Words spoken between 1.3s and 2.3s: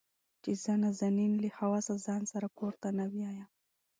له حواسه ځان